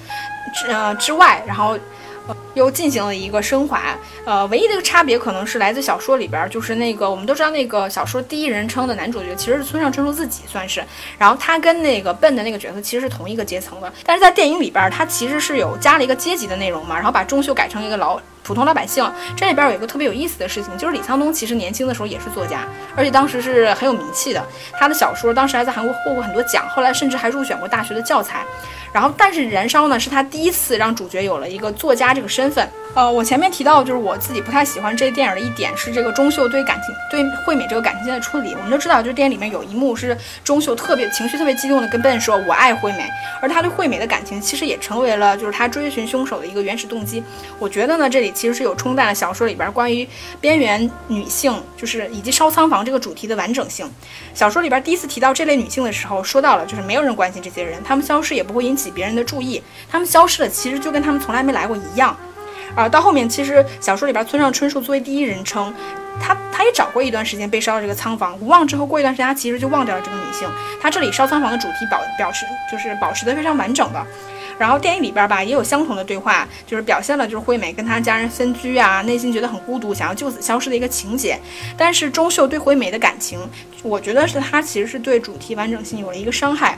[0.55, 1.77] 之呃之外，然后。
[2.53, 10.83] 又进行了一个升华，呃，唯一的一个差别可能是来自小说里边，就是那个我们都知道那个小说第一人称的男主角其实是村上春树自己算是，
[11.17, 19.09] 然后他跟那个笨的那个角色其实是同一个阶层的，但是在电影里边他其实是有加了一个阶级的内容嘛，然后把中秀改成一个老普通老百姓。
[19.35, 22.61] 这里边有一个特别有意思的事情，就是李沧东其实年轻的时候也是作家，
[22.95, 28.45] 而且当时是很有名气的，他的小说当时还在韩国获过很多奖，后来甚至还入选过大学的教材。
[28.93, 32.67] 然后，但是《燃烧》呢，是他第一次让主角有了一个作家这个身份。
[32.93, 38.53] 呃，我前面提到，就是我自己不太喜欢这个电影的一点是这个钟秀对感情、对惠美这个感情线的处理。
[38.53, 43.09] 我们都知道，就是电影里面有一幕是钟秀特别情绪特别激动的跟 Ben 说“我爱惠美”，
[43.41, 47.23] 而他对惠美的感情其实也成为了就是他追寻凶手的一个原始动机。
[47.59, 50.07] 我觉得呢，这里其实是有冲淡了小说里边关于
[50.39, 53.89] 边缘女性，就是以及烧仓房这个主题的完整性。
[54.33, 62.15] 小说里边第一次提到这类女性的时候，说到了就是没有人关心这些人，她们消失也不会引起别人的注意，她们消失了其实就跟她们从来没来过一样。
[62.73, 65.73] 啊，到后面其实小说里边村上春树作为第一人称，
[66.21, 70.47] 他他也找过一段时间被烧的这个仓房，无望之后过一段时间他其实就忘掉了这个女性。
[70.81, 74.01] 他这里烧仓房的主题保表示就是保持的非常完整的。
[74.57, 81.39] 然后电影里边吧也有相同的对话，就是表现了就是惠美跟她家人分居啊，内心觉得很孤独，想要就此消失的一个情节。
[81.77, 83.39] 但是钟秀对惠美的感情，
[83.83, 86.77] 我觉得是她其实是对主题完整性有了一个伤害。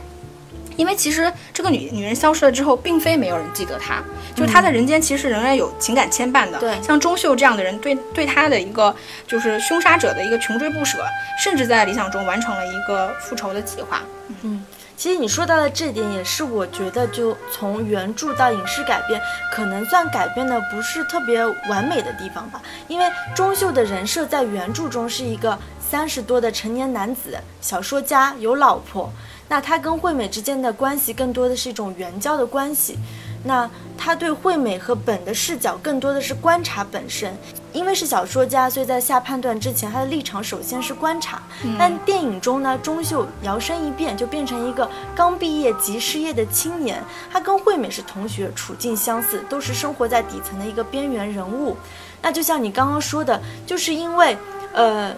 [0.76, 4.02] 因为其实这个女女人消失了之后，并非没有人记得她，
[4.34, 6.58] 就是她在人间其实仍然有情感牵绊的。
[6.58, 8.96] 对，像钟秀这样的人，对对她的一个
[9.28, 11.06] 就是凶杀者的一个穷追不舍，
[11.44, 14.02] 甚至在理想中完成了一个复仇的计划。
[14.42, 19.20] 嗯，其实你说到的这点，也是我觉得就从原著到影视改编，
[19.52, 22.62] 可能算改编的不是特别完美的地方吧。
[22.88, 29.12] 因为钟秀的人设在原著中是一个三十多的成年男子，小说家，有老婆。
[29.50, 32.98] 那他跟惠美之间的关系更多的是一种援交的关系，
[33.44, 37.36] 那他对惠美和本的视角更多的是观察本身，
[37.74, 41.42] 因为是小说家，所以在下判断之前，他的立场首先是观察。
[41.78, 51.76] 但电影中呢，钟秀摇身一变就变成一个刚毕业即失业的青年，他跟惠美是同学，处境相似，都是生活在底层的一个边缘人物。
[52.22, 54.38] 那就像你刚刚说的，就是因为，
[54.74, 55.14] 呃。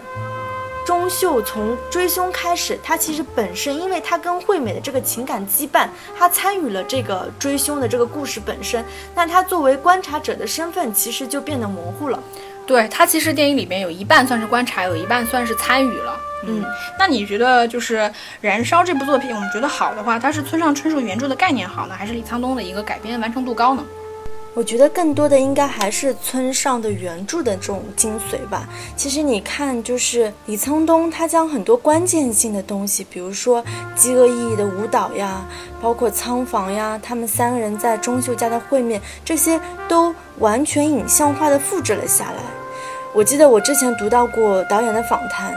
[0.86, 8.84] 钟秀从追凶开始，他其实本身，因为他跟惠美的这个情感羁绊，他参与了这个追凶的这个故事本身。
[9.12, 12.22] 那他作为观察者的身份，其实就变得模糊了。
[12.64, 16.16] 对他，其实电影里面有一半算是观察，有一半算是参与了。
[16.46, 16.64] 嗯，
[16.96, 17.98] 那你觉得就是
[18.40, 23.84] 《燃烧》这部作品，我们觉得好的话，它是村上春树原著的概念好呢，还是李沧东的一个改编完成度高呢？
[24.56, 28.66] 我觉得更多的应该还是村上的原著的这种精髓吧。
[28.96, 33.62] 其实你看，就是李沧东他将很多关键性的东西，比如说
[33.94, 35.44] 饥饿意义的舞蹈呀，
[35.82, 42.42] 包括仓房呀，他们三个人在钟秀家的会面，这些都完全影像化的复制了下来。
[43.12, 45.54] 我记得我之前读到过导演的访谈。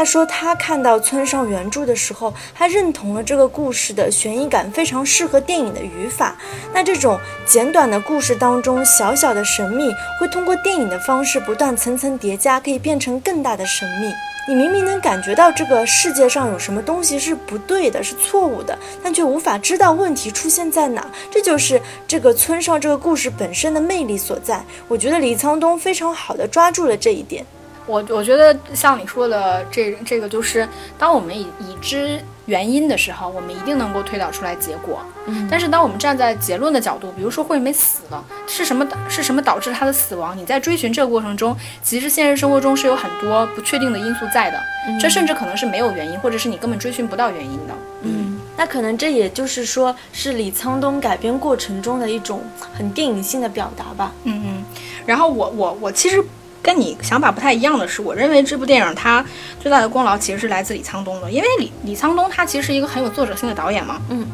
[0.00, 6.34] 他说，他看到村上原著的时候，他认同了这个故事的悬疑感非常适合电影的语法。
[6.72, 14.10] 那这种简短的故事当中，小小的神秘会通过电影的方式不断层层叠加，可以变成更大的神秘。
[14.48, 21.06] 你明明能感觉到这个世界上有什么东西是不对的，是错误的，但却无法知道问题出现在哪。
[21.30, 24.64] 这就是这个村上这个故事本身的魅力所在。
[24.88, 27.44] 我觉得李沧东非常好的抓住了这一点。
[27.90, 35.00] 我我觉得像你说的，这这个就是当我们已已知原因的时候，我们一定能够推导出来结果。
[35.26, 40.38] 嗯，但是当我们站在结论的角度，比如说惠美死了，是什么是什么导致她的死亡？
[40.38, 44.60] 你在追寻这个过程中，其实现实生活中是有很多不确定的因素在的，
[45.00, 47.74] 这甚至可能是没有原因，或者是你根本追寻不到原因的。
[48.02, 52.40] 嗯，那可能这也就是说是李沧东改编过程中的一种
[52.72, 54.12] 很电影性的表达吧。
[54.24, 54.64] 嗯嗯，
[55.04, 56.22] 然后我我我其实。
[56.62, 59.24] 跟你想法不太一样的是，我认为这部电影它
[59.58, 64.00] 最大的功劳其实是来自李沧东的，因为李李沧东他其实是一个很有作者性的导演嘛。
[64.10, 64.26] 嗯，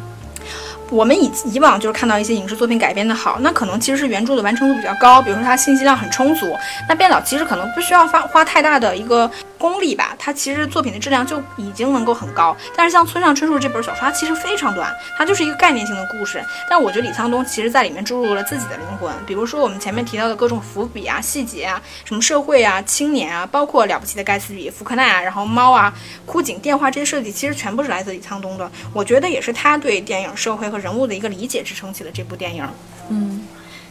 [0.90, 6.56] 我们以以往就是看到一些影视作品改编的好，那可能其实是原著的完成度比较高，比如说它信息量很充足，
[6.88, 12.56] 那编导其实可能不需要花花太大的一个功力吧，它其实作品的质量就已经能够很高。
[12.76, 16.42] 但是像村上春树这本小说，它其实非常短，它就是一个概念性的故事。
[16.68, 25.92] 但我觉得李沧东其实在里面注入了自己的灵魂，比如说我们前面提到的各种伏笔啊、细节啊，什么社会啊、青年啊，包括了不起的盖茨比、福克纳啊，然后猫啊、
[26.24, 28.70] 枯井、电话这些设计，其实全部是来自李沧东的。
[28.92, 32.68] 我觉得也是他对电影、社会和人物的一个理解支撑起了这部电影。
[33.08, 33.46] 嗯。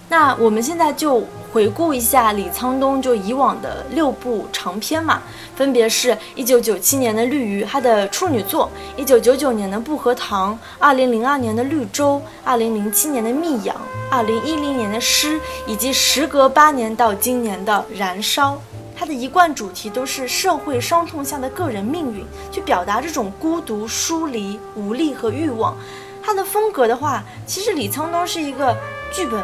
[0.07, 5.21] 那我们现在就回顾一下李沧东就以往的六部长篇嘛，
[5.55, 13.75] 分别是一九九七年的《绿鱼》，他的处女作；一九九九年的《薄荷糖》，二零零二年的《绿洲》，二零零七年的《密阳》，
[14.11, 18.53] 二零一零年的《诗》，以及时隔八年到今年的《燃烧》。
[18.97, 25.75] 他的一贯主题都是社会伤痛下的个人命运，去表达这种孤独、疏离、无力和欲望。
[26.23, 28.75] 他的风格的话，其实李沧东是一个
[29.11, 29.43] 剧本。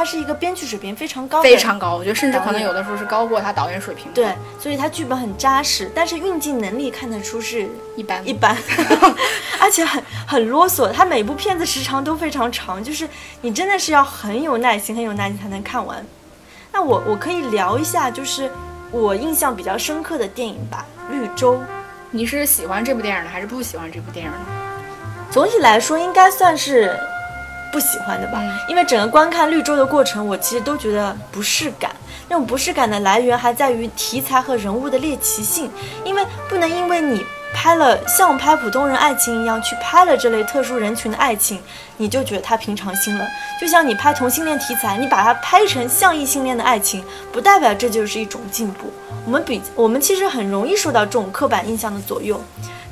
[0.00, 4.10] 他是一个编剧水平非常高，非常高，我觉得甚至可能有的时候是高过他导演水平。
[4.14, 8.56] 对，所以他剧本很扎实，但是运镜能力看得出是一般一般，
[9.60, 10.90] 而且很很啰嗦。
[10.90, 13.06] 他每部片子时长都非常长，就是
[13.42, 16.02] 你真的是要很有耐心，很有耐心才能看完。
[16.72, 18.50] 那我我可以聊一下，就是
[18.90, 21.56] 我印象比较深刻的电影吧，《绿洲》。
[22.10, 24.38] 你是喜欢这部电影呢，还是不喜欢这部电影呢？
[25.30, 26.98] 总体来说，应该算是。
[27.72, 31.90] 不喜欢的吧，因为整个观看绿洲的过程，我其实都觉得不适感。
[32.28, 35.68] 那种不适感的来源还在于题材和人物的猎奇性，
[36.04, 41.60] 因为不能因为你拍了像拍普通人爱情一样去拍了这类特殊人群的爱情，
[41.96, 43.26] 你就觉得它平常心了。
[43.60, 48.92] 就像你拍同性恋题材，你把它拍成像异性恋的爱情，不代表这就是一种进步。
[49.26, 52.40] 我们比我们其实很容易受到这种刻板印象的左右。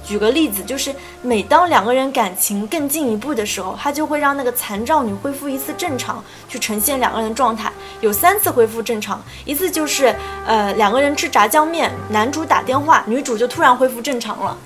[0.09, 7.71] 举个例子，就是每当两个人感情更进一步的时候，他就会让那个残障女恢复一次正常，去呈现两个人的状态。
[8.01, 10.17] 有三次恢复正常，一次就是
[10.47, 14.57] 呃两个人吃炸酱面，男主打电话，女主就突然恢复正常了。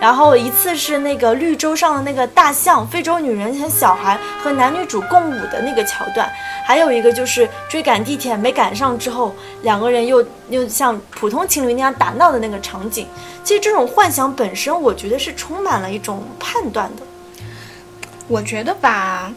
[0.00, 6.26] 然后一次是那个绿洲上的那个大象，非洲女人和小孩和男女主共舞的那个桥段，
[6.66, 13.06] 还有一个就是追赶地铁没赶上之后，两个人又又像普通情侣那样打闹的那个场景。
[13.44, 17.02] 其实这种幻想本身，我觉得是充满了一种判断的。
[18.26, 19.30] 我觉得吧，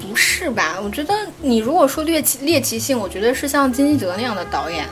[0.00, 0.78] 不是吧？
[0.82, 4.86] 我觉得你如果说猎奇猎奇性，我觉得是像金基德那样的导演。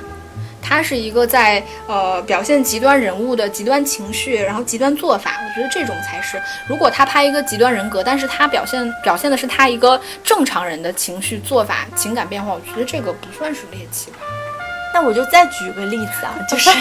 [0.68, 6.40] 他是一个在呃表现极端人物的极端情绪，然后极端做法，我觉得这种才是。
[6.68, 14.18] 如果他拍一个极端人格，但是他表现表现的是他一个正常人的情绪做法、情感变化，我觉得这个不算是猎奇吧。
[14.92, 16.68] 那我就再举个例子啊， 就是《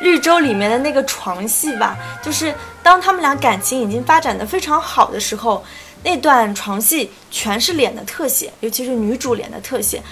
[0.00, 5.64] 绿洲》里面的那个床戏吧，就是当他们俩感情已经发展的非常好的时候，
[6.02, 10.02] 那段床戏全是脸的特写，尤其是女主脸的特写。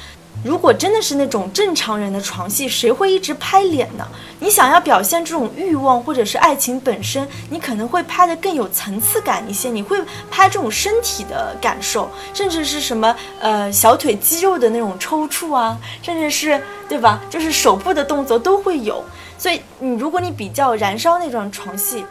[0.45, 4.07] 如果真的是那种正常人的床戏，谁会一直拍脸呢？
[4.39, 9.69] 你想要表现这种欲望或者是爱情本身，你可能会拍的更有层次感一些。
[9.69, 17.21] 你会拍这种身体的感受，甚至是什么呃小腿肌肉的那种抽搐啊，甚至是对吧？
[17.29, 19.05] 就是手部的动作都会有。
[19.37, 22.05] 所以你如果你比较燃烧那种床戏。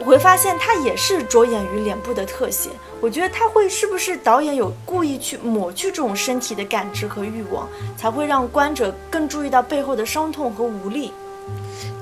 [0.00, 2.70] 我会发现他也是着眼于脸部的特写，
[3.02, 11.12] 我觉得他会是不是导演有故意去抹去这种身体的感知和欲望，才会让观者更注意到背后的伤痛和无力。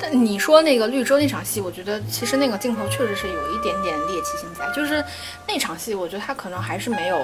[0.01, 5.05] 但你说那个绿洲那场戏，我觉得其实那个镜头确实是有一点点猎奇性在，就是
[5.47, 7.19] 那场戏，我觉得他可能还是没有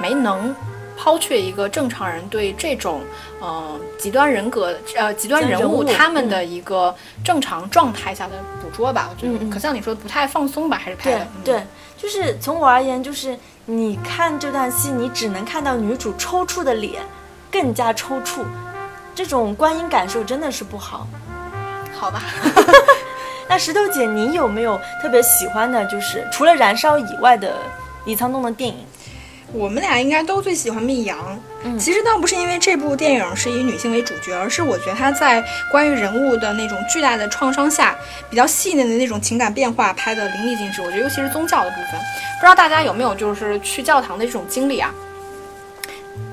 [0.00, 0.54] 没能。
[1.02, 3.00] 抛却一个正常人对这种，
[3.40, 11.62] 呃，极端人格，呃，极端人物他们的一个正常状态下的捕捉吧，我觉得，可像你说的不太放松吧，还是拍的，对，
[11.96, 13.34] 就是从我而言，就是
[13.64, 17.00] 你看这段戏，你只能看到女主抽搐的脸，
[17.50, 18.42] 更加抽搐，
[19.14, 21.06] 这种观影感受真的是不好，
[21.98, 22.24] 好吧？
[23.48, 27.54] 那石头姐，你有没有特别喜欢的，就是除了《燃烧》以外的
[28.04, 28.84] 李沧东的电影？
[29.52, 31.18] 我们俩应该都最喜欢《密阳》。
[31.62, 37.94] 嗯，其实倒不是因为这部电影是以女性为主角，而是我觉得她在关于人物的那种巨大的创伤下，
[38.30, 40.80] 比较细腻的那种情感变化拍得淋漓尽致。
[40.80, 42.00] 我觉得尤其是宗教的部分，
[42.38, 44.94] 不知道大家有没有就是去教堂的这种经历啊？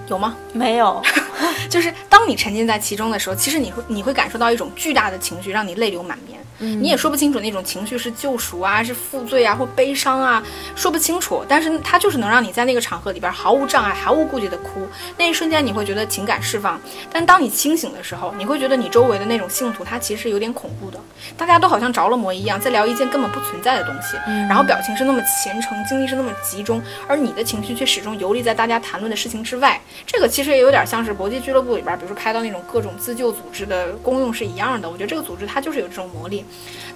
[0.07, 0.37] 有吗？
[0.53, 1.03] 没有。
[1.69, 6.39] 就是当你沉浸在其中的时候，其实你会你会感受到一种巨大的情绪，让你泪流满面。
[6.59, 10.41] 你也说不清楚那种情绪是救赎啊，是负罪啊，或悲伤啊，
[10.75, 11.45] 说不清楚。
[11.47, 16.79] 但是它就是能让你在那个场合里边毫无障碍、毫无顾忌的哭，那一瞬间你会觉得情感释放。
[17.11, 20.99] 但当你清醒的时候，你会觉得你周围的那种信徒他其实有点恐怖的，
[21.35, 24.17] 大家都好像着了魔一样，在聊一件根本不存在的东西，
[24.49, 29.79] 然后表情是那么虔诚，精力是那么集中，而你的情绪却始终游离在大家谈论的事情之外。
[30.05, 34.89] 这个其实也有点像是搏击俱乐部里边，比如说拍到那种各种自救组织的功用是一样的。
[34.89, 36.45] 我觉得这个组织它就是有这种魔力。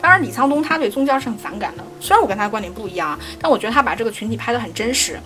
[0.02, 5.20] 当然，李沧东他对宗教是很反感的，虽然我跟他观点不一样，但我觉得他把这个群体拍得很真实。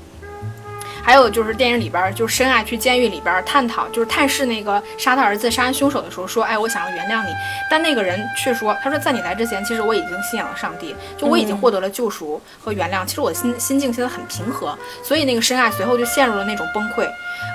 [1.02, 7.30] 还有就是电影里边，就是深爱去监狱里边探讨，就是探视那个杀他儿子、杀人凶手的时候，说：“哎，我想要原谅你。”
[7.69, 13.06] 但那个人却说：“他说在你来之前，其实我已经信仰了上帝，就我已经获得了救赎和原谅。
[13.06, 17.08] 其实我的心心境现在很平和。”所以那个深爱随后就陷入了那种崩溃。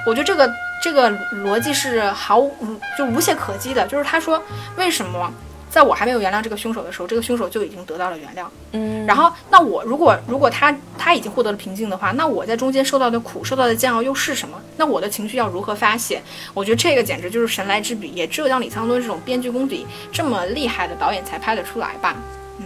[0.06, 0.48] 我觉得这个
[0.80, 1.10] 这个
[1.44, 2.54] 逻辑是毫无
[2.96, 4.40] 就无懈可击的，就是他说
[4.76, 5.28] 为什么？
[5.70, 8.46] 在我还没有原谅这个凶手的时候，这个凶手就已经得到了原谅。
[8.72, 14.60] 嗯，然后那我如果如果他他已经获得了平静的话，那我在中间受到的苦、受到的煎熬又是什么？
[14.76, 16.20] 那我的情绪要如何发泄？
[16.52, 22.16] 我觉得这个简直就是神来之笔，也只有像李沧东这种编剧功底这么厉害的导演才拍得出来吧。
[22.58, 22.64] 嗯，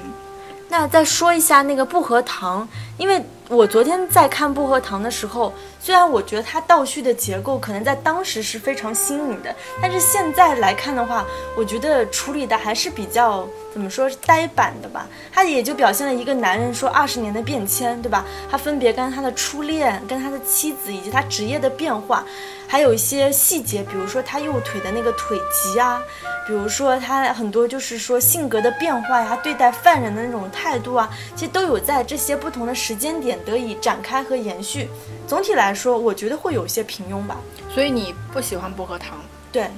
[0.71, 3.23] 那再说一下那个薄荷糖，因为。
[3.51, 15.07] 我昨天在看《薄荷糖》的时候，虽然我觉得它倒叙的结构可能在当时是非常新颖的，但是现在来看的话，我觉得处理的还是比较怎么说呆板的吧。
[15.31, 18.25] 它也就表现了一个男人说二十年的变迁，对吧？
[18.51, 22.25] 他分别跟他的初恋、跟他的妻子以及他职业的变化，
[22.67, 26.01] 还有一些细节，比如说他右腿的那个腿疾啊，
[26.47, 33.34] 比如说他很多就是说性格的变化呀，对待犯人的那种态度啊，其实都有在这些不同的时间点。
[33.45, 34.89] 得以展开和延续。
[35.26, 37.37] 总体来说，我觉得会有些平庸吧。
[37.72, 39.18] 所以你不喜欢薄荷糖？
[39.51, 39.70] 对。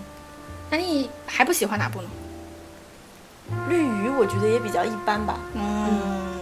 [0.68, 2.08] 那你还不喜欢哪部呢？
[3.68, 5.38] 绿鱼，我觉得也比较一般吧。
[5.54, 6.40] 嗯。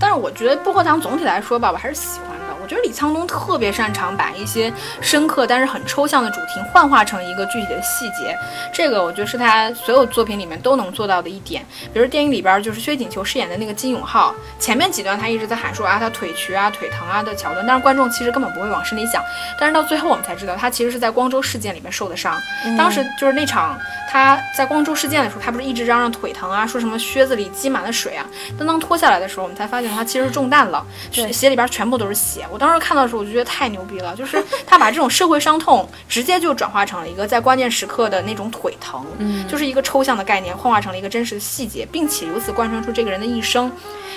[0.00, 2.43] 但是我觉得薄荷糖总体来说吧，我还是喜欢的。
[2.64, 8.34] 我觉得李沧东特别擅长把一些深刻但是很抽象的主题幻化成一个具体的细节，
[8.72, 11.62] 这个我觉得是他所有作品里面都能做到的一点。
[11.92, 19.22] 比如电影里边就是薛景求饰演的那个金永浩，前面几段他一直在喊说啊他腿瘸啊腿疼啊的桥段，但是观众其实根本不会往深里想。
[19.60, 22.40] 但是到最后我们才知道，他其实是在光州事件里面受的伤。
[22.78, 23.78] 当时就是那场
[24.14, 28.24] 他在光州事件的时候，他不是一直嚷嚷腿疼啊，说什么靴子里积满了水啊。
[28.56, 30.86] 但当脱下来的时候，我们才发现他其实是中弹了，
[31.32, 32.46] 鞋里边全部都是血。
[32.48, 43.68] 我当时看到的时候，我就觉得太牛逼了，就是他把这种社会伤痛 直接就转化成了一个在关键时刻的那种腿疼，嗯，就是一个抽象的概念，幻化成了一个真实的细节，并且由此贯穿出这个人的一生。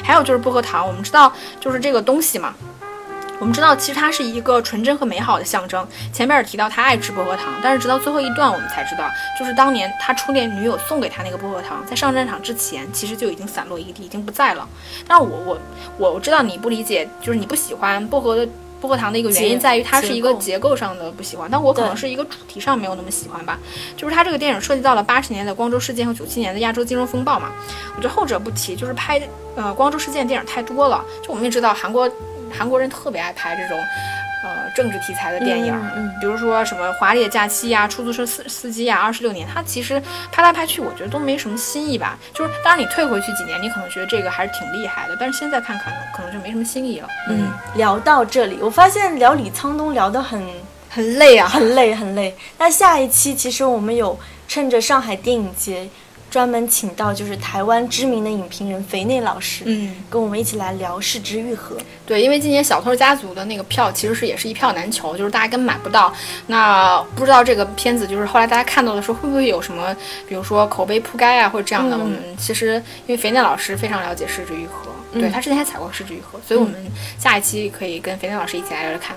[0.04, 2.54] 还有就是薄荷糖，我们知道就是这个东西嘛。
[3.40, 5.88] 我们知道，其实它是一个纯真和美好的象征。
[6.12, 9.08] 前面提到他爱吃薄荷糖，但是直到最后一段，我们才知道，
[9.38, 14.68] 就是当年他初恋女友送给他那个薄荷糖，在上战场之前，其实就已经散落一地，已经不在了。
[15.08, 15.58] 但是我我
[15.98, 18.48] 我我知道你不理解，就是你不喜欢薄荷的
[18.82, 23.60] 薄荷糖的一个原因在于它是一个结构上的不喜欢，但我可能是一个主题上没有那么喜欢吧。
[23.96, 27.52] 就是它这个电影涉及到了八十年的光州事件和九七年的亚洲金融风暴嘛，
[27.96, 29.22] 我觉得后者不提，就是拍
[29.56, 31.06] 呃光州事件电影太多了。
[31.22, 32.10] 就我们也知道韩国。
[32.52, 33.78] 韩国人特别爱拍这种，
[34.43, 42.18] 呃，政治题材的电影，嗯，比如说什么《华丽的假期》呀，《出租车司司机》呀，《二十六年》，它其实拍来拍去，我觉得都没什么新意吧。
[42.34, 47.08] 就是当然你退回去几年，你可能觉得这个还是挺厉害的，但是现在看可能可能就没什么新意了。
[47.30, 50.41] 嗯，聊到这里，我发现聊李沧东聊得很
[50.89, 52.36] 很累啊，很累很累。
[52.58, 54.18] 那下一期其实我们有
[54.48, 55.88] 趁着上海电影节。
[56.30, 61.76] 专门请到就是台湾知名的影评人肥内老师，嗯，跟我们一起来聊《失之愈合》。
[62.06, 66.14] 对，因为今年《小偷家族》的那个票其实是也是一票难求，就是大家根本买不到。
[66.48, 69.96] 那不知道这个片子就是后来大家看到的时候会不会有什么，
[70.28, 71.98] 比如说口碑铺盖啊，或者这样的？
[71.98, 72.76] 我们其实
[73.06, 76.76] 因为肥内老师非常了解《失之愈合》，对他之前还采过《失之愈合》，所以我们
[77.18, 79.16] 下一期可以跟肥内老师一起来聊聊看。